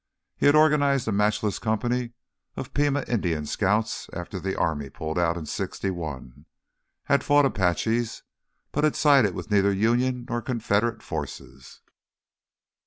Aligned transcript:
He 0.35 0.47
had 0.47 0.55
organized 0.55 1.07
a 1.07 1.11
matchless 1.11 1.59
company 1.59 2.13
of 2.57 2.73
Pima 2.73 3.03
Indian 3.07 3.45
Scouts 3.45 4.09
after 4.13 4.39
the 4.39 4.55
army 4.57 4.89
pulled 4.89 5.19
out 5.19 5.37
in 5.37 5.45
'61, 5.45 6.47
had 7.03 7.23
fought 7.23 7.45
Apaches, 7.45 8.23
but 8.71 8.83
had 8.83 8.95
sided 8.95 9.35
with 9.35 9.51
neither 9.51 9.71
Union 9.71 10.25
nor 10.27 10.41
Confederate 10.41 11.03
forces. 11.03 11.81